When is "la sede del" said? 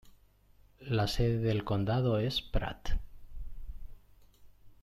0.87-1.63